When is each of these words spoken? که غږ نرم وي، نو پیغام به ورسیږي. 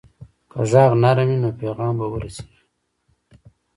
که 0.51 0.59
غږ 0.71 0.91
نرم 1.01 1.29
وي، 1.29 1.37
نو 1.43 1.49
پیغام 1.59 1.93
به 1.99 2.05
ورسیږي. 2.13 2.61